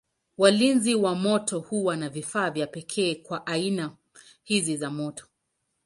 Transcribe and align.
Walinzi 0.37 0.95
wa 0.95 1.15
moto 1.15 1.59
huwa 1.59 1.97
na 1.97 2.09
vifaa 2.09 2.49
vya 2.49 2.67
pekee 2.67 3.15
kwa 3.15 3.47
aina 3.47 3.95
hizi 4.43 4.77
za 4.77 4.89
moto. 4.89 5.27